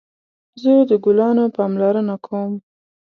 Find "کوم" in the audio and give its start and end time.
2.25-2.53